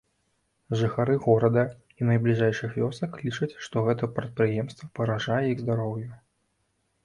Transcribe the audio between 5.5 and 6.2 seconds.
іх здароўю.